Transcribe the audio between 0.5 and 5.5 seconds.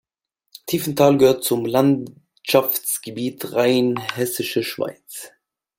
Tiefenthal gehört zum Landschaftsgebiet Rheinhessische Schweiz.